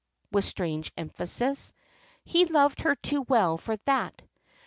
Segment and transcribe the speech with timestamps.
[0.31, 1.73] with strange emphasis
[2.23, 4.23] "he loved her too well for that.